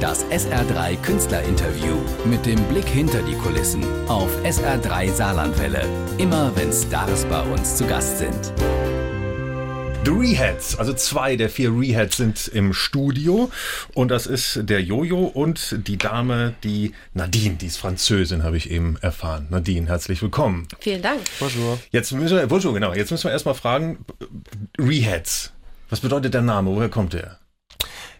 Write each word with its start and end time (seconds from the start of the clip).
Das 0.00 0.24
SR3 0.26 0.96
Künstlerinterview 1.02 1.96
mit 2.24 2.46
dem 2.46 2.62
Blick 2.68 2.86
hinter 2.86 3.20
die 3.20 3.34
Kulissen 3.34 3.82
auf 4.06 4.30
SR3 4.44 5.10
Saarlandwelle. 5.10 5.84
Immer 6.18 6.52
wenn 6.54 6.72
Stars 6.72 7.24
bei 7.24 7.42
uns 7.42 7.76
zu 7.76 7.84
Gast 7.84 8.18
sind. 8.18 8.52
The 10.04 10.12
Reheads, 10.12 10.78
also 10.78 10.92
zwei 10.92 11.34
der 11.34 11.50
vier 11.50 11.72
Reheads 11.72 12.16
sind 12.16 12.46
im 12.46 12.74
Studio 12.74 13.50
und 13.92 14.12
das 14.12 14.28
ist 14.28 14.60
der 14.62 14.80
Jojo 14.80 15.24
und 15.24 15.88
die 15.88 15.96
Dame, 15.96 16.54
die 16.62 16.94
Nadine, 17.14 17.56
die 17.56 17.66
ist 17.66 17.78
Französin, 17.78 18.44
habe 18.44 18.56
ich 18.56 18.70
eben 18.70 18.98
erfahren. 19.00 19.48
Nadine, 19.50 19.88
herzlich 19.88 20.22
willkommen. 20.22 20.68
Vielen 20.78 21.02
Dank. 21.02 21.22
Bonjour. 21.40 21.76
Jetzt 21.90 22.12
müssen 22.12 22.36
wir, 22.36 22.46
bonjour, 22.46 22.72
genau, 22.72 22.94
jetzt 22.94 23.10
müssen 23.10 23.24
wir 23.24 23.32
erstmal 23.32 23.54
fragen, 23.54 24.04
Reheads, 24.78 25.52
was 25.90 25.98
bedeutet 25.98 26.34
der 26.34 26.42
Name, 26.42 26.70
woher 26.70 26.88
kommt 26.88 27.14
der? 27.14 27.37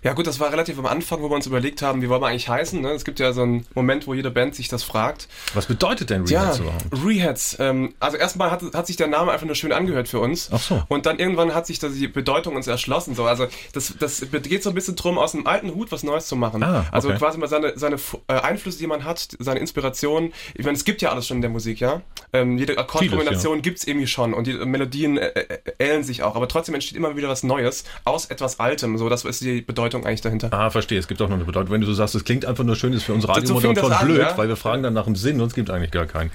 Ja 0.03 0.13
gut, 0.13 0.27
das 0.27 0.39
war 0.39 0.53
relativ 0.53 0.79
am 0.79 0.87
Anfang, 0.87 1.23
wo 1.23 1.31
wir 1.31 1.35
uns 1.35 1.47
überlegt 1.47 1.83
haben, 1.83 2.03
wie 2.03 2.09
wollen 2.09 2.23
wir 2.23 2.29
eigentlich 2.29 2.49
heißen. 2.49 2.81
Ne? 2.81 2.91
Es 2.91 3.05
gibt 3.05 3.19
ja 3.19 3.33
so 3.33 3.43
einen 3.43 3.67
Moment, 3.75 4.07
wo 4.07 4.15
jede 4.15 4.31
Band 4.31 4.55
sich 4.55 4.69
das 4.69 4.85
fragt. 4.85 5.29
Was 5.55 5.67
bedeutet 5.67 6.11
denn 6.11 6.23
Reheads 6.23 6.59
ja, 6.59 6.65
überhaupt? 6.65 6.85
Reheads. 7.05 7.57
Ähm, 7.59 7.95
also 7.99 8.17
erstmal 8.17 8.51
hat, 8.51 8.63
hat 8.75 8.87
sich 8.87 8.97
der 8.97 9.09
Name 9.09 9.33
einfach 9.33 9.47
nur 9.47 9.57
schön 9.57 9.73
angehört 9.73 10.09
für 10.09 10.21
uns. 10.21 10.51
Ach 10.53 10.61
so. 10.61 10.83
Und 10.89 11.07
dann 11.07 11.19
irgendwann 11.19 11.55
hat 11.55 11.67
sich 11.67 11.79
da 11.81 11.89
die 11.89 12.07
Bedeutung 12.07 12.55
uns 12.55 12.67
erschlossen. 12.69 13.15
So. 13.15 13.25
Also 13.25 13.49
das, 13.73 13.95
das 13.99 14.25
geht 14.31 14.63
so 14.63 14.71
ein 14.71 14.75
bisschen 14.75 14.95
drum, 14.95 15.19
aus 15.19 15.35
einem 15.35 15.47
alten 15.47 15.75
Hut 15.75 15.91
was 15.91 16.05
Neues 16.05 16.29
zu 16.29 16.37
machen. 16.37 16.63
Ah, 16.63 16.81
okay. 16.81 16.89
Also 16.93 17.11
quasi 17.15 17.39
mal 17.39 17.49
seine, 17.49 17.77
seine 17.77 17.97
äh, 18.29 18.35
Einflüsse, 18.35 18.79
die 18.79 18.87
man 18.87 19.05
hat, 19.05 19.29
seine 19.39 19.59
Inspiration. 19.59 20.33
Ich 20.55 20.65
meine, 20.65 20.77
es 20.77 20.85
gibt 20.85 21.03
ja 21.03 21.11
alles 21.11 21.27
schon 21.27 21.39
in 21.39 21.43
der 21.43 21.51
Musik, 21.51 21.81
ja. 21.81 22.03
Ähm, 22.33 22.57
jede 22.57 22.79
Akkordkombination 22.79 23.57
ja. 23.57 23.63
gibt 23.63 23.79
es 23.79 23.87
irgendwie 23.87 24.07
schon 24.07 24.35
und 24.35 24.47
die 24.47 24.53
Melodien 24.53 25.19
äh, 25.19 25.29
äh, 25.29 25.59
ähneln 25.79 26.05
sich 26.05 26.23
auch. 26.23 26.37
Aber 26.37 26.47
trotzdem 26.47 26.75
entsteht 26.75 26.97
immer 26.97 27.17
wieder 27.17 27.29
was 27.29 27.43
Neues 27.43 27.85
aus 28.05 28.27
etwas 28.27 28.61
Altem. 28.61 28.97
So, 28.97 29.09
das 29.09 29.25
ist 29.25 29.41
die 29.41 29.61
Bedeutung 29.61 29.88
eigentlich 29.95 30.21
dahinter. 30.21 30.53
Ah, 30.53 30.71
verstehe. 30.71 30.99
Es 30.99 31.09
gibt 31.09 31.21
auch 31.23 31.29
noch 31.29 31.37
eine 31.37 31.45
Bedeutung. 31.45 31.73
Wenn 31.73 31.81
du 31.81 31.87
so 31.87 31.95
sagst, 31.95 32.15
es 32.15 32.25
klingt 32.25 32.45
einfach 32.45 32.65
nur 32.65 32.77
schön, 32.77 32.93
ist 32.93 33.05
für 33.05 33.15
uns 33.15 33.29
Radiomoderatoren 33.29 33.99
so 33.99 34.05
blöd, 34.05 34.19
ja? 34.19 34.39
weil 34.39 34.49
wir 34.49 34.57
fragen 34.57 34.83
dann 34.83 34.95
nach 34.95 35.05
dem 35.05 35.17
Sinn 35.17 35.41
und 35.41 35.49
es 35.49 35.55
gibt 35.55 35.71
eigentlich 35.71 35.91
gar 35.91 36.07
keinen. 36.07 36.31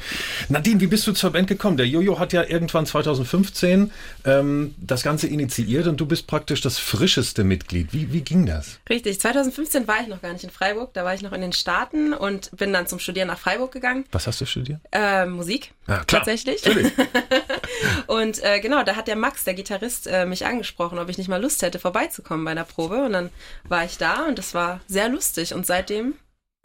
Nadine, 0.49 0.79
wie 0.81 0.87
bist 0.87 1.05
du 1.07 1.13
zur 1.13 1.31
Band 1.31 1.47
gekommen? 1.47 1.77
Der 1.77 1.87
Jojo 1.87 2.19
hat 2.19 2.33
ja 2.33 2.43
irgendwann 2.43 2.85
2015 2.85 3.91
ähm, 4.25 4.75
das 4.77 5.03
Ganze 5.03 5.27
initiiert 5.27 5.87
und 5.87 5.99
du 5.99 6.05
bist 6.05 6.27
praktisch 6.27 6.61
das 6.61 6.77
frischeste 6.77 7.43
Mitglied. 7.43 7.93
Wie, 7.93 8.11
wie 8.11 8.21
ging 8.21 8.45
das? 8.45 8.79
Richtig. 8.89 9.19
2015 9.19 9.87
war 9.87 10.01
ich 10.01 10.07
noch 10.07 10.21
gar 10.21 10.33
nicht 10.33 10.43
in 10.43 10.49
Freiburg. 10.49 10.93
Da 10.93 11.05
war 11.05 11.13
ich 11.13 11.21
noch 11.21 11.31
in 11.33 11.41
den 11.41 11.53
Staaten 11.53 12.13
und 12.13 12.55
bin 12.57 12.73
dann 12.73 12.87
zum 12.87 12.99
Studieren 12.99 13.27
nach 13.27 13.39
Freiburg 13.39 13.71
gegangen. 13.71 14.05
Was 14.11 14.27
hast 14.27 14.41
du 14.41 14.45
studiert? 14.45 14.79
Äh, 14.91 15.25
Musik. 15.25 15.71
Ja, 15.87 16.03
klar. 16.03 16.23
Tatsächlich. 16.23 16.63
und 18.07 18.43
äh, 18.43 18.59
genau, 18.59 18.83
da 18.83 18.95
hat 18.95 19.07
der 19.07 19.15
Max, 19.15 19.43
der 19.43 19.53
Gitarrist, 19.53 20.07
äh, 20.07 20.25
mich 20.25 20.45
angesprochen, 20.45 20.97
ob 20.97 21.09
ich 21.09 21.17
nicht 21.17 21.27
mal 21.27 21.41
Lust 21.41 21.61
hätte, 21.61 21.79
vorbeizukommen 21.79 22.45
bei 22.45 22.51
einer 22.51 22.63
Probe. 22.63 23.03
Und 23.03 23.13
dann 23.13 23.29
war 23.67 23.85
ich 23.85 23.97
da 23.97 24.27
und 24.27 24.37
das 24.37 24.53
war 24.53 24.81
sehr 24.87 25.09
lustig. 25.09 25.53
Und 25.53 25.65
seitdem 25.65 26.15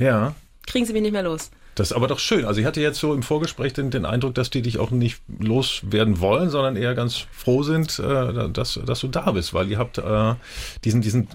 ja. 0.00 0.34
kriegen 0.66 0.86
sie 0.86 0.92
mich 0.92 1.02
nicht 1.02 1.12
mehr 1.12 1.22
los. 1.22 1.50
Das 1.78 1.92
ist 1.92 1.96
aber 1.96 2.08
doch 2.08 2.18
schön. 2.18 2.44
Also 2.44 2.60
ich 2.60 2.66
hatte 2.66 2.80
jetzt 2.80 2.98
so 2.98 3.14
im 3.14 3.22
Vorgespräch 3.22 3.72
den, 3.72 3.92
den 3.92 4.04
Eindruck, 4.04 4.34
dass 4.34 4.50
die 4.50 4.62
dich 4.62 4.78
auch 4.78 4.90
nicht 4.90 5.20
loswerden 5.38 6.18
wollen, 6.18 6.50
sondern 6.50 6.74
eher 6.74 6.96
ganz 6.96 7.26
froh 7.30 7.62
sind, 7.62 8.00
äh, 8.00 8.48
dass, 8.50 8.80
dass 8.84 8.98
du 8.98 9.06
da 9.06 9.30
bist, 9.30 9.54
weil 9.54 9.70
ihr 9.70 9.78
habt 9.78 9.98
äh, 9.98 10.34
diesen, 10.84 11.02
diesen 11.02 11.28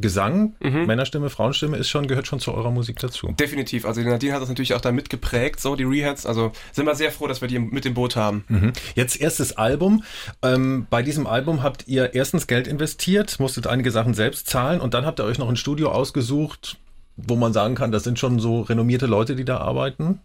Gesang, 0.00 0.54
mhm. 0.60 0.86
Männerstimme, 0.86 1.30
Frauenstimme, 1.30 1.76
ist 1.78 1.88
schon, 1.88 2.06
gehört 2.06 2.28
schon 2.28 2.38
zu 2.38 2.54
eurer 2.54 2.70
Musik 2.70 3.00
dazu. 3.00 3.34
Definitiv. 3.40 3.84
Also 3.84 4.00
Nadine 4.02 4.34
hat 4.34 4.40
das 4.40 4.48
natürlich 4.48 4.74
auch 4.74 4.80
da 4.80 4.92
mitgeprägt, 4.92 5.58
so 5.58 5.74
die 5.74 5.82
Reheads. 5.82 6.26
Also 6.26 6.52
sind 6.70 6.86
wir 6.86 6.94
sehr 6.94 7.10
froh, 7.10 7.26
dass 7.26 7.40
wir 7.40 7.48
die 7.48 7.58
mit 7.58 7.84
dem 7.84 7.94
Boot 7.94 8.14
haben. 8.14 8.44
Mhm. 8.46 8.72
Jetzt 8.94 9.20
erstes 9.20 9.56
Album. 9.56 10.04
Ähm, 10.42 10.86
bei 10.90 11.02
diesem 11.02 11.26
Album 11.26 11.64
habt 11.64 11.88
ihr 11.88 12.14
erstens 12.14 12.46
Geld 12.46 12.68
investiert, 12.68 13.40
musstet 13.40 13.66
einige 13.66 13.90
Sachen 13.90 14.14
selbst 14.14 14.48
zahlen 14.48 14.80
und 14.80 14.94
dann 14.94 15.04
habt 15.04 15.18
ihr 15.18 15.24
euch 15.24 15.38
noch 15.38 15.48
ein 15.48 15.56
Studio 15.56 15.90
ausgesucht, 15.90 16.78
wo 17.18 17.36
man 17.36 17.52
sagen 17.52 17.74
kann, 17.74 17.92
das 17.92 18.04
sind 18.04 18.18
schon 18.18 18.38
so 18.38 18.62
renommierte 18.62 19.06
Leute, 19.06 19.36
die 19.36 19.44
da 19.44 19.58
arbeiten? 19.58 20.20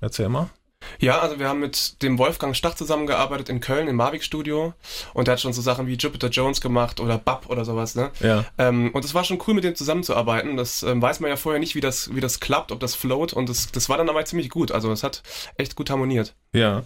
Erzähl 0.00 0.28
mal. 0.28 0.50
Ja, 0.98 1.20
also 1.20 1.38
wir 1.38 1.48
haben 1.48 1.60
mit 1.60 2.02
dem 2.02 2.18
Wolfgang 2.18 2.56
Stach 2.56 2.74
zusammengearbeitet 2.74 3.48
in 3.48 3.60
Köln 3.60 3.88
im 3.88 3.96
Mavic 3.96 4.22
Studio 4.22 4.74
und 5.14 5.26
der 5.26 5.32
hat 5.32 5.40
schon 5.40 5.52
so 5.52 5.62
Sachen 5.62 5.86
wie 5.86 5.94
Jupiter 5.94 6.28
Jones 6.28 6.60
gemacht 6.60 7.00
oder 7.00 7.18
Bub 7.18 7.46
oder 7.48 7.64
sowas, 7.64 7.94
ne? 7.94 8.10
Ja. 8.20 8.44
Ähm, 8.58 8.90
und 8.92 9.04
es 9.04 9.14
war 9.14 9.24
schon 9.24 9.40
cool, 9.46 9.54
mit 9.54 9.64
dem 9.64 9.74
zusammenzuarbeiten. 9.74 10.56
Das 10.56 10.82
ähm, 10.82 11.00
weiß 11.00 11.20
man 11.20 11.30
ja 11.30 11.36
vorher 11.36 11.60
nicht, 11.60 11.74
wie 11.74 11.80
das, 11.80 12.14
wie 12.14 12.20
das 12.20 12.40
klappt, 12.40 12.72
ob 12.72 12.80
das 12.80 12.94
float 12.94 13.32
und 13.32 13.48
das, 13.48 13.70
das 13.70 13.88
war 13.88 13.96
dann 13.96 14.08
aber 14.08 14.24
ziemlich 14.24 14.50
gut. 14.50 14.72
Also 14.72 14.90
es 14.92 15.02
hat 15.02 15.22
echt 15.56 15.76
gut 15.76 15.90
harmoniert. 15.90 16.34
Ja. 16.54 16.84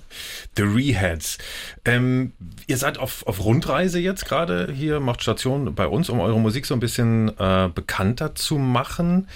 The 0.56 0.62
Reheads. 0.62 1.38
Ähm, 1.84 2.32
ihr 2.68 2.76
seid 2.76 2.98
auf, 2.98 3.26
auf 3.26 3.44
Rundreise 3.44 3.98
jetzt 3.98 4.24
gerade 4.24 4.72
hier, 4.72 5.00
macht 5.00 5.22
Station 5.22 5.74
bei 5.74 5.88
uns, 5.88 6.08
um 6.08 6.20
eure 6.20 6.38
Musik 6.38 6.66
so 6.66 6.74
ein 6.74 6.80
bisschen 6.80 7.36
äh, 7.38 7.68
bekannter 7.74 8.36
zu 8.36 8.58
machen. 8.58 9.28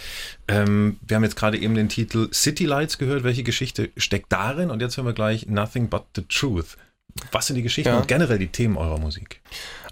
Ähm, 0.46 0.98
wir 1.06 1.16
haben 1.16 1.24
jetzt 1.24 1.36
gerade 1.36 1.58
eben 1.58 1.74
den 1.74 1.88
Titel 1.88 2.28
City 2.32 2.64
Lights 2.64 2.98
gehört. 2.98 3.24
Welche 3.24 3.42
Geschichte 3.42 3.90
steckt 3.96 4.32
darin? 4.32 4.70
Und 4.70 4.80
jetzt 4.80 4.96
hören 4.96 5.06
wir 5.06 5.14
gleich 5.14 5.46
Nothing 5.46 5.88
But 5.88 6.04
the 6.14 6.22
Truth. 6.22 6.76
Was 7.32 7.48
sind 7.48 7.56
die 7.56 7.62
Geschichten 7.62 7.90
ja. 7.90 7.98
und 7.98 8.06
generell 8.06 8.38
die 8.38 8.48
Themen 8.48 8.76
eurer 8.76 8.98
Musik? 8.98 9.39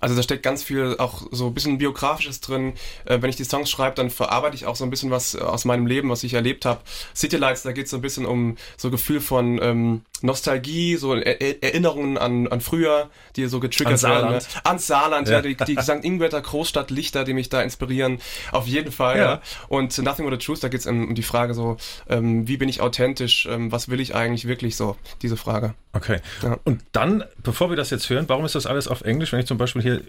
Also 0.00 0.14
da 0.14 0.22
steckt 0.22 0.42
ganz 0.42 0.62
viel 0.62 0.96
auch 0.98 1.26
so 1.30 1.46
ein 1.46 1.54
bisschen 1.54 1.78
biografisches 1.78 2.40
drin. 2.40 2.74
Äh, 3.04 3.20
wenn 3.20 3.30
ich 3.30 3.36
die 3.36 3.44
Songs 3.44 3.70
schreibe, 3.70 3.96
dann 3.96 4.10
verarbeite 4.10 4.54
ich 4.54 4.66
auch 4.66 4.76
so 4.76 4.84
ein 4.84 4.90
bisschen 4.90 5.10
was 5.10 5.34
aus 5.36 5.64
meinem 5.64 5.86
Leben, 5.86 6.10
was 6.10 6.22
ich 6.22 6.34
erlebt 6.34 6.64
habe. 6.64 6.80
City 7.14 7.36
Lights, 7.36 7.62
da 7.62 7.72
geht 7.72 7.86
es 7.86 7.90
so 7.90 7.96
ein 7.96 8.02
bisschen 8.02 8.26
um 8.26 8.56
so 8.76 8.90
Gefühl 8.90 9.20
von 9.20 9.60
ähm, 9.60 10.02
Nostalgie, 10.22 10.96
so 10.96 11.14
er 11.14 11.62
Erinnerungen 11.62 12.18
an, 12.18 12.48
an 12.48 12.60
früher, 12.60 13.10
die 13.36 13.46
so 13.46 13.60
getriggert 13.60 14.04
an 14.04 14.10
werden. 14.10 14.30
Ne? 14.30 14.38
An 14.64 14.78
Saarland, 14.78 15.28
ja, 15.28 15.34
ja 15.34 15.42
die, 15.42 15.56
die 15.56 15.80
St. 15.80 16.02
Ingwerter 16.04 16.40
Großstadtlichter, 16.40 17.24
die 17.24 17.34
mich 17.34 17.48
da 17.48 17.62
inspirieren. 17.62 18.20
Auf 18.52 18.66
jeden 18.66 18.92
Fall, 18.92 19.18
ja. 19.18 19.24
ja. 19.24 19.42
Und 19.68 19.96
Nothing 19.98 20.28
But 20.28 20.40
the 20.40 20.44
Truth, 20.44 20.62
da 20.62 20.68
geht 20.68 20.80
es 20.80 20.86
um, 20.86 21.08
um, 21.08 21.14
die 21.14 21.22
Frage 21.22 21.54
so, 21.54 21.76
ähm, 22.08 22.48
wie 22.48 22.56
bin 22.56 22.68
ich 22.68 22.80
authentisch, 22.80 23.46
ähm, 23.50 23.70
was 23.72 23.88
will 23.88 24.00
ich 24.00 24.14
eigentlich 24.14 24.46
wirklich 24.46 24.76
so, 24.76 24.96
diese 25.22 25.36
Frage. 25.36 25.74
Okay. 25.92 26.20
Ja. 26.42 26.58
Und 26.64 26.82
dann, 26.92 27.24
bevor 27.42 27.70
wir 27.70 27.76
das 27.76 27.90
jetzt 27.90 28.08
hören, 28.10 28.24
warum 28.28 28.44
ist 28.44 28.54
das 28.54 28.66
alles 28.66 28.88
auf 28.88 29.02
Englisch, 29.02 29.32
wenn 29.32 29.40
ich 29.40 29.46
zum 29.48 29.58
Beispiel 29.58 29.82
hier 29.82 30.02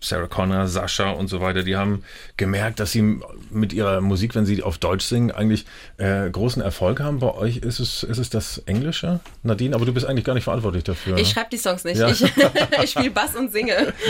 Sarah 0.00 0.26
Connor, 0.26 0.68
Sascha 0.68 1.10
und 1.10 1.28
so 1.28 1.40
weiter, 1.40 1.62
die 1.62 1.76
haben 1.76 2.04
gemerkt, 2.36 2.78
dass 2.80 2.92
sie 2.92 3.20
mit 3.50 3.72
ihrer 3.72 4.00
Musik, 4.00 4.34
wenn 4.34 4.46
sie 4.46 4.62
auf 4.62 4.78
Deutsch 4.78 5.04
singen, 5.04 5.30
eigentlich 5.30 5.66
äh, 5.96 6.30
großen 6.30 6.62
Erfolg 6.62 7.00
haben. 7.00 7.18
Bei 7.18 7.34
euch 7.34 7.58
ist 7.58 7.80
es, 7.80 8.04
ist 8.04 8.18
es 8.18 8.30
das 8.30 8.58
Englische, 8.66 9.20
Nadine, 9.42 9.74
aber 9.74 9.86
du 9.86 9.92
bist 9.92 10.06
eigentlich 10.06 10.24
gar 10.24 10.34
nicht 10.34 10.44
verantwortlich 10.44 10.84
dafür. 10.84 11.16
Ich 11.16 11.28
ne? 11.28 11.34
schreibe 11.34 11.50
die 11.50 11.58
Songs 11.58 11.84
nicht. 11.84 11.98
Ja. 11.98 12.08
Ich, 12.08 12.22
ich 12.82 12.90
spiele 12.90 13.10
Bass 13.10 13.34
und 13.34 13.52
singe. 13.52 13.92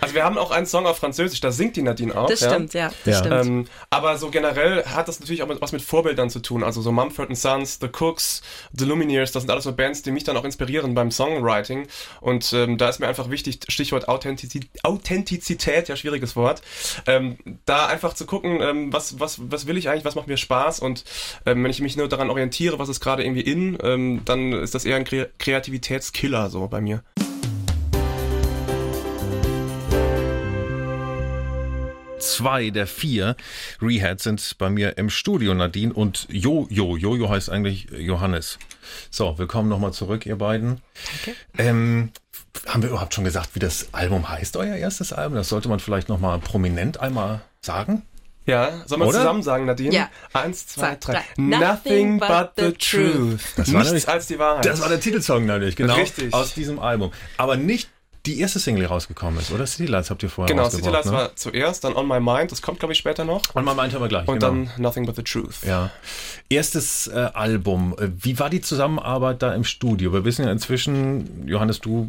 Also 0.00 0.14
wir 0.14 0.24
haben 0.24 0.38
auch 0.38 0.50
einen 0.50 0.66
Song 0.66 0.86
auf 0.86 0.98
Französisch, 0.98 1.40
da 1.40 1.50
singt 1.50 1.76
die 1.76 1.82
Nadine 1.82 2.16
auch. 2.16 2.28
Das 2.28 2.44
stimmt, 2.44 2.74
ja. 2.74 2.90
Das 3.04 3.14
ja. 3.14 3.18
Stimmt. 3.24 3.46
Ähm, 3.46 3.66
aber 3.90 4.16
so 4.16 4.30
generell 4.30 4.84
hat 4.84 5.08
das 5.08 5.20
natürlich 5.20 5.42
auch 5.42 5.48
was 5.60 5.72
mit 5.72 5.82
Vorbildern 5.82 6.30
zu 6.30 6.40
tun. 6.40 6.62
Also 6.62 6.82
so 6.82 6.92
Mumford 6.92 7.36
Sons, 7.36 7.78
The 7.80 7.88
Cooks, 7.88 8.42
The 8.72 8.84
Lumineers, 8.84 9.32
das 9.32 9.42
sind 9.42 9.50
alles 9.50 9.64
so 9.64 9.72
Bands, 9.72 10.02
die 10.02 10.10
mich 10.10 10.24
dann 10.24 10.36
auch 10.36 10.44
inspirieren 10.44 10.94
beim 10.94 11.10
Songwriting. 11.10 11.88
Und 12.20 12.52
ähm, 12.52 12.78
da 12.78 12.88
ist 12.88 13.00
mir 13.00 13.08
einfach 13.08 13.30
wichtig, 13.30 13.60
Stichwort 13.68 14.08
Authentizität 14.08 14.68
Authentizität, 14.88 15.88
ja, 15.88 15.96
schwieriges 15.96 16.34
Wort, 16.34 16.62
ähm, 17.06 17.36
da 17.66 17.86
einfach 17.86 18.14
zu 18.14 18.26
gucken, 18.26 18.60
ähm, 18.62 18.92
was, 18.92 19.20
was, 19.20 19.38
was 19.50 19.66
will 19.66 19.76
ich 19.76 19.88
eigentlich, 19.88 20.04
was 20.04 20.14
macht 20.14 20.28
mir 20.28 20.36
Spaß 20.38 20.80
und 20.80 21.04
ähm, 21.46 21.62
wenn 21.62 21.70
ich 21.70 21.80
mich 21.80 21.96
nur 21.96 22.08
daran 22.08 22.30
orientiere, 22.30 22.78
was 22.78 22.88
ist 22.88 23.00
gerade 23.00 23.22
irgendwie 23.22 23.42
in, 23.42 23.78
ähm, 23.82 24.22
dann 24.24 24.52
ist 24.52 24.74
das 24.74 24.84
eher 24.84 24.96
ein 24.96 25.04
Kre 25.04 25.28
Kreativitätskiller 25.38 26.48
so 26.48 26.66
bei 26.68 26.80
mir. 26.80 27.02
zwei 32.20 32.70
der 32.70 32.86
vier 32.86 33.36
Reheads 33.80 34.24
sind 34.24 34.56
bei 34.58 34.70
mir 34.70 34.98
im 34.98 35.10
Studio, 35.10 35.54
Nadine 35.54 35.92
und 35.92 36.26
Jojo. 36.30 36.96
Jojo 36.96 37.28
heißt 37.28 37.50
eigentlich 37.50 37.88
Johannes. 37.90 38.58
So, 39.10 39.38
willkommen 39.38 39.68
nochmal 39.68 39.92
zurück, 39.92 40.26
ihr 40.26 40.36
beiden. 40.36 40.80
Danke. 41.24 41.38
Ähm, 41.56 42.12
haben 42.66 42.82
wir 42.82 42.90
überhaupt 42.90 43.14
schon 43.14 43.24
gesagt, 43.24 43.50
wie 43.54 43.58
das 43.58 43.88
Album 43.92 44.28
heißt, 44.28 44.56
euer 44.56 44.76
erstes 44.76 45.12
Album? 45.12 45.36
Das 45.36 45.48
sollte 45.48 45.68
man 45.68 45.80
vielleicht 45.80 46.08
nochmal 46.08 46.38
prominent 46.38 47.00
einmal 47.00 47.40
sagen. 47.60 48.02
Ja, 48.46 48.72
sollen 48.86 49.02
wir 49.02 49.10
zusammen 49.10 49.42
sagen, 49.42 49.66
Nadine? 49.66 49.94
Ja. 49.94 50.08
Eins, 50.32 50.66
zwei, 50.66 50.96
drei. 50.96 51.22
Nothing 51.36 52.18
but 52.18 52.52
the 52.56 52.72
truth. 52.72 53.40
Das 53.56 53.70
war 53.74 53.84
Nichts 53.84 54.08
als 54.08 54.26
die 54.26 54.38
Wahrheit. 54.38 54.64
Das 54.64 54.80
war 54.80 54.88
der 54.88 55.00
Titelsong 55.00 55.44
natürlich, 55.44 55.76
genau. 55.76 55.94
Richtig. 55.94 56.32
Aus 56.32 56.54
diesem 56.54 56.78
Album. 56.78 57.12
Aber 57.36 57.56
nicht 57.56 57.90
die 58.28 58.40
erste 58.40 58.58
Single 58.58 58.84
rausgekommen 58.86 59.40
ist, 59.40 59.50
oder? 59.50 59.66
City 59.66 59.86
Lights 59.86 60.10
habt 60.10 60.22
ihr 60.22 60.28
vorher 60.28 60.54
Genau, 60.54 60.68
City 60.68 60.88
Lights 60.90 61.06
ne? 61.06 61.12
war 61.12 61.36
zuerst, 61.36 61.84
dann 61.84 61.96
On 61.96 62.06
My 62.06 62.20
Mind, 62.20 62.52
das 62.52 62.60
kommt 62.60 62.78
glaube 62.78 62.92
ich 62.92 62.98
später 62.98 63.24
noch. 63.24 63.42
On 63.54 63.64
My 63.64 63.74
Mind 63.74 63.94
haben 63.94 64.02
wir 64.02 64.08
gleich, 64.08 64.28
Und 64.28 64.40
genau. 64.40 64.52
dann 64.52 64.70
Nothing 64.76 65.06
But 65.06 65.16
The 65.16 65.22
Truth. 65.22 65.62
Ja. 65.66 65.90
Erstes 66.50 67.06
äh, 67.06 67.30
Album, 67.34 67.96
wie 67.98 68.38
war 68.38 68.50
die 68.50 68.60
Zusammenarbeit 68.60 69.42
da 69.42 69.54
im 69.54 69.64
Studio? 69.64 70.12
Wir 70.12 70.24
wissen 70.24 70.44
ja 70.44 70.52
inzwischen, 70.52 71.48
Johannes, 71.48 71.80
du 71.80 72.08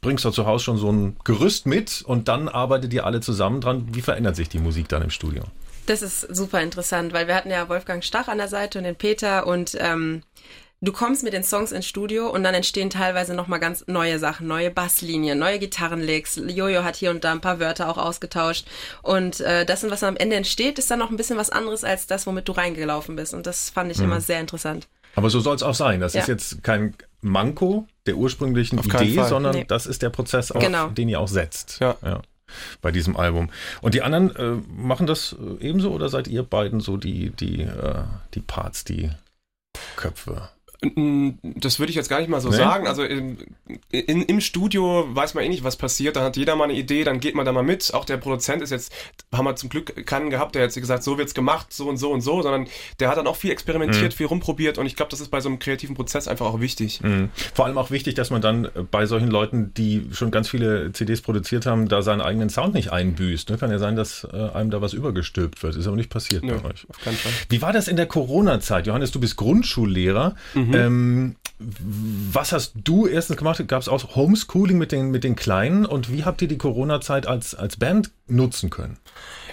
bringst 0.00 0.24
da 0.24 0.32
zu 0.32 0.46
Hause 0.46 0.64
schon 0.64 0.76
so 0.76 0.92
ein 0.92 1.16
Gerüst 1.24 1.66
mit 1.66 2.02
und 2.02 2.28
dann 2.28 2.48
arbeitet 2.48 2.92
ihr 2.92 3.06
alle 3.06 3.20
zusammen 3.20 3.60
dran. 3.60 3.88
Wie 3.92 4.02
verändert 4.02 4.36
sich 4.36 4.48
die 4.48 4.58
Musik 4.58 4.88
dann 4.88 5.02
im 5.02 5.10
Studio? 5.10 5.44
Das 5.86 6.02
ist 6.02 6.20
super 6.20 6.60
interessant, 6.60 7.12
weil 7.12 7.26
wir 7.26 7.34
hatten 7.34 7.50
ja 7.50 7.68
Wolfgang 7.68 8.04
Stach 8.04 8.28
an 8.28 8.38
der 8.38 8.48
Seite 8.48 8.78
und 8.78 8.84
den 8.84 8.96
Peter 8.96 9.46
und 9.46 9.76
ähm, 9.80 10.22
du 10.80 10.92
kommst 10.92 11.22
mit 11.22 11.32
den 11.32 11.44
Songs 11.44 11.72
ins 11.72 11.86
Studio 11.86 12.28
und 12.30 12.42
dann 12.42 12.54
entstehen 12.54 12.90
teilweise 12.90 13.34
nochmal 13.34 13.60
ganz 13.60 13.84
neue 13.86 14.18
Sachen, 14.18 14.46
neue 14.46 14.70
Basslinien, 14.70 15.38
neue 15.38 15.58
Gitarrenlicks. 15.58 16.36
Jojo 16.36 16.84
hat 16.84 16.96
hier 16.96 17.10
und 17.10 17.24
da 17.24 17.32
ein 17.32 17.40
paar 17.40 17.60
Wörter 17.60 17.88
auch 17.88 17.98
ausgetauscht. 17.98 18.66
Und 19.02 19.40
äh, 19.40 19.64
das, 19.66 19.88
was 19.88 20.02
am 20.02 20.16
Ende 20.16 20.36
entsteht, 20.36 20.78
ist 20.78 20.90
dann 20.90 20.98
noch 20.98 21.10
ein 21.10 21.16
bisschen 21.16 21.36
was 21.36 21.50
anderes 21.50 21.84
als 21.84 22.06
das, 22.06 22.26
womit 22.26 22.48
du 22.48 22.52
reingelaufen 22.52 23.16
bist. 23.16 23.34
Und 23.34 23.46
das 23.46 23.70
fand 23.70 23.90
ich 23.90 23.98
mhm. 23.98 24.04
immer 24.04 24.20
sehr 24.20 24.40
interessant. 24.40 24.88
Aber 25.16 25.28
so 25.28 25.40
soll 25.40 25.56
es 25.56 25.62
auch 25.62 25.74
sein. 25.74 26.00
Das 26.00 26.14
ja. 26.14 26.20
ist 26.20 26.28
jetzt 26.28 26.62
kein 26.62 26.94
Manko 27.20 27.86
der 28.06 28.16
ursprünglichen 28.16 28.78
Auf 28.78 28.86
Idee, 28.86 29.22
sondern 29.24 29.54
nee. 29.54 29.64
das 29.66 29.86
ist 29.86 30.02
der 30.02 30.10
Prozess, 30.10 30.52
auf 30.52 30.62
genau. 30.62 30.88
den 30.88 31.08
ihr 31.08 31.20
auch 31.20 31.28
setzt. 31.28 31.80
Ja. 31.80 31.96
ja. 32.02 32.22
Bei 32.80 32.90
diesem 32.90 33.16
Album. 33.16 33.50
Und 33.80 33.94
die 33.94 34.02
anderen 34.02 34.34
äh, 34.34 34.62
machen 34.68 35.06
das 35.06 35.34
äh, 35.34 35.64
ebenso 35.64 35.92
oder 35.92 36.08
seid 36.08 36.26
ihr 36.26 36.42
beiden 36.42 36.80
so 36.80 36.96
die, 36.96 37.30
die, 37.30 37.62
äh, 37.62 38.02
die 38.34 38.40
Parts, 38.40 38.84
die 38.84 39.10
Köpfe? 39.96 40.48
Das 40.82 41.78
würde 41.78 41.90
ich 41.90 41.96
jetzt 41.96 42.08
gar 42.08 42.20
nicht 42.20 42.30
mal 42.30 42.40
so 42.40 42.48
nee. 42.48 42.56
sagen. 42.56 42.86
Also 42.86 43.02
in, 43.02 43.36
in, 43.90 44.22
im 44.22 44.40
Studio 44.40 45.06
weiß 45.10 45.34
man 45.34 45.44
eh 45.44 45.48
nicht, 45.48 45.62
was 45.62 45.76
passiert. 45.76 46.16
Da 46.16 46.22
hat 46.24 46.38
jeder 46.38 46.56
mal 46.56 46.64
eine 46.64 46.72
Idee, 46.72 47.04
dann 47.04 47.20
geht 47.20 47.34
man 47.34 47.44
da 47.44 47.52
mal 47.52 47.62
mit. 47.62 47.92
Auch 47.92 48.06
der 48.06 48.16
Produzent 48.16 48.62
ist 48.62 48.70
jetzt, 48.70 48.92
haben 49.32 49.44
wir 49.44 49.56
zum 49.56 49.68
Glück 49.68 50.06
keinen 50.06 50.30
gehabt, 50.30 50.54
der 50.54 50.62
jetzt 50.62 50.74
gesagt, 50.74 51.02
so 51.02 51.18
wird's 51.18 51.34
gemacht, 51.34 51.72
so 51.72 51.88
und 51.88 51.98
so 51.98 52.10
und 52.10 52.22
so, 52.22 52.40
sondern 52.40 52.66
der 52.98 53.10
hat 53.10 53.18
dann 53.18 53.26
auch 53.26 53.36
viel 53.36 53.50
experimentiert, 53.50 54.12
mhm. 54.12 54.16
viel 54.16 54.26
rumprobiert 54.26 54.78
und 54.78 54.86
ich 54.86 54.96
glaube, 54.96 55.10
das 55.10 55.20
ist 55.20 55.28
bei 55.28 55.40
so 55.40 55.50
einem 55.50 55.58
kreativen 55.58 55.94
Prozess 55.94 56.28
einfach 56.28 56.46
auch 56.46 56.60
wichtig. 56.60 57.02
Mhm. 57.02 57.28
Vor 57.54 57.66
allem 57.66 57.76
auch 57.76 57.90
wichtig, 57.90 58.14
dass 58.14 58.30
man 58.30 58.40
dann 58.40 58.68
bei 58.90 59.04
solchen 59.04 59.28
Leuten, 59.28 59.74
die 59.74 60.08
schon 60.12 60.30
ganz 60.30 60.48
viele 60.48 60.92
CDs 60.92 61.20
produziert 61.20 61.66
haben, 61.66 61.88
da 61.88 62.00
seinen 62.00 62.22
eigenen 62.22 62.48
Sound 62.48 62.74
nicht 62.74 62.90
einbüßt. 62.90 63.50
Ne? 63.50 63.58
Kann 63.58 63.70
ja 63.70 63.78
sein, 63.78 63.96
dass 63.96 64.26
äh, 64.32 64.36
einem 64.54 64.70
da 64.70 64.80
was 64.80 64.94
übergestülpt 64.94 65.62
wird. 65.62 65.76
Ist 65.76 65.86
aber 65.86 65.96
nicht 65.96 66.10
passiert 66.10 66.42
Nö, 66.42 66.58
bei 66.58 66.70
euch. 66.70 66.86
Auf 66.88 66.98
keinen 67.02 67.16
Fall. 67.16 67.32
Wie 67.48 67.60
war 67.60 67.72
das 67.72 67.88
in 67.88 67.96
der 67.96 68.06
Corona-Zeit? 68.06 68.86
Johannes, 68.86 69.10
du 69.10 69.20
bist 69.20 69.36
Grundschullehrer. 69.36 70.34
Mhm. 70.54 70.69
Mhm. 70.70 70.76
Ähm, 70.76 71.36
was 71.58 72.52
hast 72.52 72.72
du 72.74 73.06
erstens 73.06 73.36
gemacht? 73.36 73.62
Gab 73.68 73.82
es 73.82 73.88
auch 73.88 74.16
Homeschooling 74.16 74.78
mit 74.78 74.92
den, 74.92 75.10
mit 75.10 75.24
den 75.24 75.36
Kleinen 75.36 75.84
und 75.84 76.10
wie 76.10 76.24
habt 76.24 76.40
ihr 76.40 76.48
die 76.48 76.56
Corona-Zeit 76.56 77.26
als, 77.26 77.54
als 77.54 77.76
Band 77.76 78.10
nutzen 78.26 78.70
können? 78.70 78.98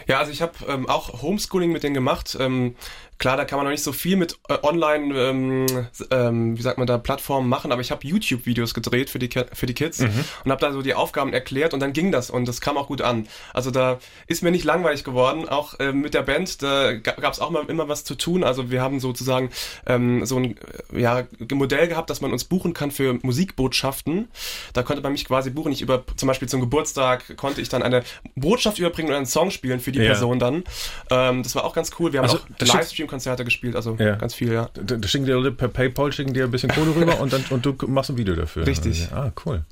Ja, 0.07 0.19
also 0.19 0.31
ich 0.31 0.41
habe 0.41 0.53
ähm, 0.69 0.87
auch 0.87 1.21
Homeschooling 1.21 1.71
mit 1.71 1.83
denen 1.83 1.93
gemacht. 1.93 2.37
Ähm, 2.39 2.75
Klar, 3.19 3.35
da 3.37 3.45
kann 3.45 3.57
man 3.57 3.65
noch 3.65 3.71
nicht 3.71 3.83
so 3.83 3.93
viel 3.93 4.15
mit 4.15 4.37
äh, 4.47 4.57
online, 4.61 5.15
ähm, 5.15 5.65
ähm, 6.11 6.57
wie 6.57 6.61
sagt 6.61 6.77
man 6.77 6.85
da, 6.85 6.97
Plattformen 6.97 7.49
machen, 7.49 7.71
aber 7.71 7.81
ich 7.81 7.89
habe 7.89 8.05
YouTube-Videos 8.05 8.73
gedreht 8.73 9.09
für 9.09 9.17
die, 9.17 9.29
für 9.53 9.65
die 9.65 9.73
Kids 9.73 9.99
mhm. 9.99 10.23
und 10.45 10.51
habe 10.51 10.61
da 10.61 10.71
so 10.71 10.81
die 10.81 10.93
Aufgaben 10.93 11.33
erklärt 11.33 11.73
und 11.73 11.79
dann 11.79 11.93
ging 11.93 12.11
das 12.11 12.29
und 12.29 12.47
das 12.47 12.61
kam 12.61 12.77
auch 12.77 12.87
gut 12.87 13.01
an. 13.01 13.27
Also 13.53 13.71
da 13.71 13.99
ist 14.27 14.43
mir 14.43 14.51
nicht 14.51 14.65
langweilig 14.65 15.03
geworden, 15.03 15.49
auch 15.49 15.79
äh, 15.79 15.93
mit 15.93 16.13
der 16.13 16.21
Band, 16.21 16.61
da 16.61 16.93
gab 16.93 17.33
es 17.33 17.39
auch 17.39 17.49
mal 17.49 17.65
immer 17.67 17.89
was 17.89 18.03
zu 18.03 18.15
tun. 18.15 18.43
Also 18.43 18.69
wir 18.69 18.81
haben 18.81 18.99
sozusagen 18.99 19.49
ähm, 19.87 20.25
so 20.25 20.37
ein 20.37 20.55
äh, 20.93 21.01
ja, 21.01 21.23
Modell 21.51 21.87
gehabt, 21.87 22.09
dass 22.09 22.21
man 22.21 22.31
uns 22.31 22.43
buchen 22.43 22.73
kann 22.73 22.91
für 22.91 23.17
Musikbotschaften. 23.23 24.27
Da 24.73 24.83
konnte 24.83 25.01
man 25.01 25.11
mich 25.11 25.25
quasi 25.25 25.49
buchen. 25.49 25.71
Ich 25.71 25.81
über 25.81 26.03
zum 26.15 26.27
Beispiel 26.27 26.47
zum 26.47 26.61
Geburtstag 26.61 27.35
konnte 27.35 27.61
ich 27.61 27.69
dann 27.69 27.81
eine 27.81 28.03
Botschaft 28.35 28.77
überbringen 28.77 29.09
und 29.09 29.15
einen 29.15 29.25
Song 29.25 29.49
spielen 29.49 29.79
für 29.79 29.91
die 29.91 29.99
ja. 29.99 30.05
Person 30.05 30.37
dann. 30.37 30.63
Ähm, 31.09 31.41
das 31.41 31.55
war 31.55 31.65
auch 31.65 31.73
ganz 31.73 31.91
cool. 31.99 32.13
Wir 32.13 32.19
haben 32.19 32.29
also, 32.29 32.37
auch 32.37 32.59
Livestream 32.59 33.06
Konzerte 33.07 33.45
gespielt, 33.45 33.75
also 33.75 33.95
ja. 33.99 34.15
ganz 34.15 34.33
viel, 34.33 34.53
ja. 34.53 34.69
Da, 34.73 34.97
da 34.97 35.07
schicken 35.07 35.25
dir 35.25 35.51
per 35.51 35.67
PayPal 35.67 36.11
schicken 36.11 36.33
dir 36.33 36.45
ein 36.45 36.51
bisschen 36.51 36.69
Kohle 36.69 36.95
rüber 36.95 37.19
und 37.19 37.33
dann 37.33 37.43
und 37.49 37.65
du 37.65 37.75
machst 37.87 38.09
ein 38.09 38.17
Video 38.17 38.35
dafür. 38.35 38.65
Richtig. 38.67 39.09
Ah, 39.11 39.31
cool. 39.45 39.63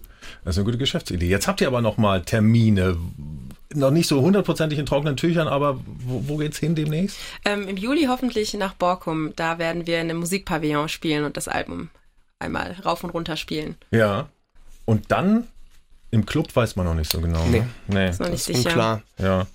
Das 0.43 0.55
ist 0.55 0.59
eine 0.59 0.65
gute 0.65 0.77
Geschäftsidee. 0.77 1.27
Jetzt 1.27 1.47
habt 1.47 1.61
ihr 1.61 1.67
aber 1.67 1.81
noch 1.81 1.97
mal 1.97 2.21
Termine. 2.21 2.97
Noch 3.73 3.91
nicht 3.91 4.07
so 4.07 4.21
hundertprozentig 4.21 4.79
in 4.79 4.85
trockenen 4.85 5.17
Tüchern, 5.17 5.47
aber 5.47 5.79
wo, 6.05 6.23
wo 6.27 6.37
geht's 6.37 6.57
hin 6.57 6.75
demnächst? 6.75 7.17
Ähm, 7.43 7.67
Im 7.67 7.77
Juli 7.77 8.05
hoffentlich 8.05 8.53
nach 8.53 8.73
Borkum. 8.73 9.33
Da 9.35 9.59
werden 9.59 9.85
wir 9.85 9.95
in 9.95 10.09
einem 10.09 10.19
Musikpavillon 10.19 10.87
spielen 10.87 11.25
und 11.25 11.35
das 11.35 11.47
Album 11.47 11.89
einmal 12.39 12.75
rauf 12.85 13.03
und 13.03 13.09
runter 13.09 13.37
spielen. 13.37 13.75
Ja. 13.91 14.29
Und 14.85 15.11
dann 15.11 15.45
im 16.15 16.25
Club 16.25 16.55
weiß 16.55 16.77
man 16.77 16.85
noch 16.85 16.95
nicht 16.95 17.11
so 17.11 17.19
genau. 17.19 17.45
Nee, 17.45 17.59
ne? 17.59 17.67
nee. 17.87 18.09
ist 18.09 18.21
noch 18.21 18.29
nicht 18.29 18.41
sicher. 18.41 18.69
Unklar. 18.69 19.01
Ja. 19.19 19.45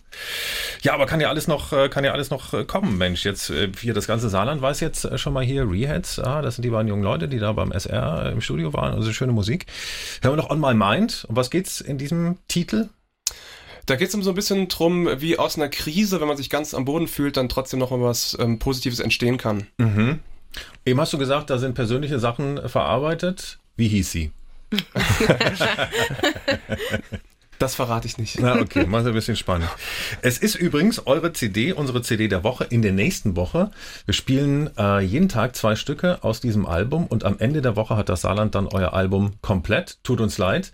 Ja, 0.83 0.93
aber 0.93 1.07
kann 1.07 1.21
ja 1.21 1.31
alles 1.31 1.49
noch, 1.49 1.73
äh, 1.73 1.89
kann 1.89 2.05
ja 2.05 2.13
alles 2.13 2.29
noch 2.29 2.53
äh, 2.53 2.65
kommen, 2.65 2.99
Mensch. 2.99 3.25
Jetzt 3.25 3.49
äh, 3.49 3.73
hier 3.81 3.95
das 3.95 4.07
ganze 4.07 4.29
Saarland 4.29 4.61
weiß 4.61 4.81
jetzt 4.81 5.19
schon 5.19 5.33
mal 5.33 5.43
hier 5.43 5.69
Reheads. 5.69 6.19
Ah, 6.19 6.43
das 6.43 6.57
sind 6.57 6.63
die 6.63 6.71
beiden 6.71 6.89
jungen 6.89 7.03
Leute, 7.03 7.29
die 7.29 7.39
da 7.39 7.53
beim 7.53 7.73
SR 7.73 8.31
im 8.31 8.43
Studio 8.43 8.75
waren. 8.75 8.93
Also 8.93 9.11
schöne 9.13 9.33
Musik. 9.33 9.67
Hören 10.21 10.35
wir 10.35 10.43
noch 10.43 10.51
On 10.51 10.61
My 10.61 10.75
Mind. 10.75 11.25
Um 11.29 11.37
was 11.37 11.51
geht's 11.51 11.81
in 11.81 11.97
diesem 11.97 12.37
Titel? 12.47 12.91
Da 13.87 13.97
geht 13.97 14.09
es 14.09 14.15
um 14.15 14.23
so 14.23 14.31
ein 14.31 14.37
bisschen 14.37 14.69
drum, 14.69 15.09
wie 15.19 15.39
aus 15.39 15.57
einer 15.57 15.71
Krise, 15.71 16.21
wenn 16.21 16.29
man 16.29 16.37
sich 16.37 16.51
ganz 16.51 16.75
am 16.75 16.85
Boden 16.85 17.09
fühlt, 17.09 17.39
dann 17.39 17.49
trotzdem 17.49 17.81
noch 17.81 17.91
mal 17.91 18.03
was 18.03 18.37
ähm, 18.39 18.59
Positives 18.59 19.01
entstehen 19.01 19.39
kann. 19.39 19.67
Mhm. 19.79 20.19
Eben 20.85 21.01
hast 21.01 21.15
du 21.15 21.19
gesagt, 21.19 21.49
da 21.49 21.57
sind 21.57 21.75
persönliche 21.75 22.19
Sachen 22.19 22.69
verarbeitet. 22.69 23.59
Wie 23.77 23.89
hieß 23.89 24.13
sie? 24.13 24.31
Das 27.61 27.75
verrate 27.75 28.07
ich 28.07 28.17
nicht. 28.17 28.41
Na, 28.41 28.59
okay, 28.59 28.87
mal 28.87 29.07
ein 29.07 29.13
bisschen 29.13 29.37
spannend. 29.37 29.69
Es 30.23 30.39
ist 30.39 30.55
übrigens 30.55 31.07
eure 31.07 31.35
CD, 31.35 31.75
unsere 31.75 32.01
CD 32.01 32.27
der 32.27 32.43
Woche 32.43 32.65
in 32.65 32.81
der 32.81 32.93
nächsten 32.93 33.37
Woche. 33.37 33.71
Wir 34.07 34.15
spielen 34.15 34.71
äh, 34.79 35.01
jeden 35.01 35.29
Tag 35.29 35.55
zwei 35.55 35.77
Stücke 35.77 36.25
aus 36.25 36.41
diesem 36.41 36.65
Album 36.65 37.07
und 37.07 37.25
am 37.25 37.39
Ende 37.39 37.61
der 37.61 37.77
Woche 37.77 37.99
hat 37.99 38.09
das 38.09 38.23
Saarland 38.23 38.55
dann 38.55 38.67
euer 38.67 38.95
Album 38.95 39.35
komplett. 39.43 40.03
Tut 40.05 40.23
uns 40.23 40.39
leid. 40.39 40.73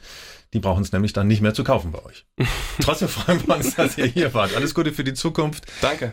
Die 0.52 0.60
brauchen 0.60 0.84
es 0.84 0.92
nämlich 0.92 1.12
dann 1.12 1.26
nicht 1.26 1.40
mehr 1.40 1.54
zu 1.54 1.64
kaufen 1.64 1.90
bei 1.90 2.04
euch. 2.04 2.24
Trotzdem 2.80 3.08
freuen 3.08 3.44
wir 3.44 3.56
uns, 3.56 3.74
dass 3.74 3.98
ihr 3.98 4.06
hier 4.06 4.32
wart. 4.32 4.54
Alles 4.54 4.72
Gute 4.72 4.92
für 4.92 5.02
die 5.02 5.14
Zukunft. 5.14 5.64
Danke. 5.80 6.12